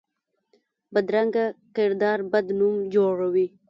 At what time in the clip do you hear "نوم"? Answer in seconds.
2.59-2.75